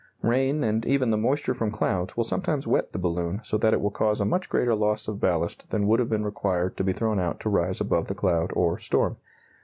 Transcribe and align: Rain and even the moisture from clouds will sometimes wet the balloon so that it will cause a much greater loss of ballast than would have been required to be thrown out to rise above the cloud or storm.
Rain 0.23 0.63
and 0.63 0.83
even 0.83 1.11
the 1.11 1.15
moisture 1.17 1.53
from 1.53 1.69
clouds 1.69 2.17
will 2.17 2.23
sometimes 2.23 2.65
wet 2.65 2.91
the 2.91 2.97
balloon 2.97 3.39
so 3.43 3.55
that 3.59 3.71
it 3.71 3.79
will 3.79 3.91
cause 3.91 4.19
a 4.19 4.25
much 4.25 4.49
greater 4.49 4.73
loss 4.73 5.07
of 5.07 5.19
ballast 5.19 5.69
than 5.69 5.85
would 5.85 5.99
have 5.99 6.09
been 6.09 6.25
required 6.25 6.75
to 6.77 6.83
be 6.83 6.91
thrown 6.91 7.19
out 7.19 7.39
to 7.41 7.49
rise 7.49 7.79
above 7.79 8.07
the 8.07 8.15
cloud 8.15 8.49
or 8.55 8.79
storm. 8.79 9.17